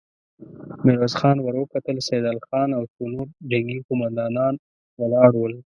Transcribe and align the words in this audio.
ميرويس 0.85 1.15
خان 1.19 1.37
ور 1.41 1.55
وکتل، 1.59 1.97
سيدال 2.09 2.37
خان 2.47 2.69
او 2.77 2.83
څو 2.93 3.01
نور 3.13 3.27
جنګي 3.51 3.77
قوماندان 3.87 4.53
ولاړ 4.99 5.31
ول. 5.37 5.53